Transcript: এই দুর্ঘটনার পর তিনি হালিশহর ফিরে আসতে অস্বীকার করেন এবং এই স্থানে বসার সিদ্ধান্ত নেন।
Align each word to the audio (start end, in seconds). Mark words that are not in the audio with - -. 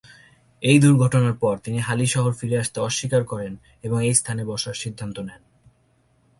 এই 0.63 0.77
দুর্ঘটনার 0.79 1.33
পর 1.33 1.55
তিনি 1.57 1.79
হালিশহর 1.79 2.33
ফিরে 2.33 2.57
আসতে 2.57 2.77
অস্বীকার 2.79 3.23
করেন 3.25 3.53
এবং 3.83 3.97
এই 4.05 4.13
স্থানে 4.13 4.41
বসার 4.45 4.73
সিদ্ধান্ত 4.73 5.17
নেন। 5.19 5.41